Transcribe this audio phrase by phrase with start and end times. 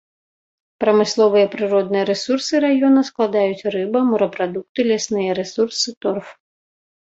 [0.83, 6.25] Прамысловыя прыродныя рэсурсы раёна складаюць рыба, морапрадукты, лясныя рэсурсы, торф.